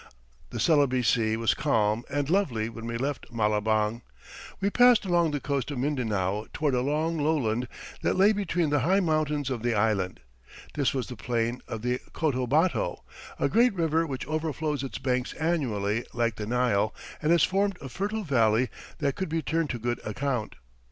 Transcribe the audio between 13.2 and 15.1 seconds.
a great river which overflows its